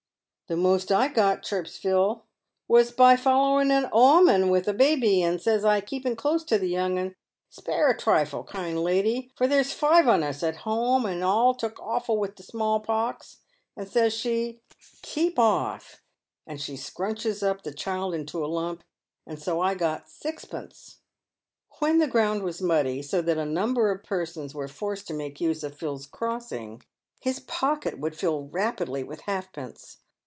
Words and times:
"The 0.51 0.57
most 0.57 0.91
I 0.91 1.07
got," 1.07 1.43
chirps 1.43 1.77
Phil," 1.77 2.25
was 2.67 2.91
by 2.91 3.15
following 3.15 3.71
a 3.71 3.89
'oman 3.93 4.49
with 4.49 4.67
a 4.67 4.73
baby, 4.73 5.23
and, 5.23 5.41
says 5.41 5.63
I, 5.63 5.79
keeping 5.79 6.17
close 6.17 6.43
to 6.43 6.57
the 6.57 6.67
young 6.67 6.99
un,' 6.99 7.15
Spare 7.57 7.89
a 7.91 7.97
trifle, 7.97 8.43
kind 8.43 8.83
104 8.83 8.83
PAVED 8.83 8.83
WITH 8.83 9.05
GOLD. 9.05 9.17
lady, 9.17 9.33
for 9.37 9.47
there's 9.47 9.71
five 9.71 10.09
on 10.09 10.23
us 10.23 10.43
at 10.43 10.57
home, 10.67 11.05
and 11.05 11.23
all 11.23 11.53
took 11.55 11.79
awful 11.79 12.17
with 12.17 12.35
the 12.35 12.43
small 12.43 12.81
pox;' 12.81 13.37
and 13.77 13.87
says 13.87 14.13
she,' 14.13 14.59
Keep 15.03 15.39
off!' 15.39 16.01
And 16.45 16.59
she 16.59 16.73
scrunches 16.73 17.41
up 17.47 17.63
the 17.63 17.73
child 17.73 18.13
into 18.13 18.43
a 18.43 18.47
lump, 18.47 18.83
and 19.25 19.41
so 19.41 19.61
I 19.61 19.73
got 19.73 20.09
sixpence." 20.09 20.97
"When 21.79 21.99
the 21.99 22.07
ground 22.09 22.43
was 22.43 22.61
muddy, 22.61 23.01
so 23.03 23.21
that 23.21 23.37
a 23.37 23.45
number 23.45 23.89
of 23.89 24.03
persons 24.03 24.53
were 24.53 24.67
forced 24.67 25.07
to 25.07 25.13
make 25.13 25.39
use 25.39 25.63
of 25.63 25.77
Phil's 25.77 26.05
crossing, 26.07 26.81
his 27.21 27.39
pocket 27.39 27.99
would 27.99 28.17
fill 28.17 28.49
rapidly 28.49 29.01
with 29.01 29.21
halfpence. 29.21 29.99